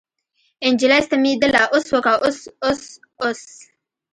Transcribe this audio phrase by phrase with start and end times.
[0.73, 2.81] نجلۍ ستمېدله اوس وکه اوس اوس
[3.23, 3.41] اوس.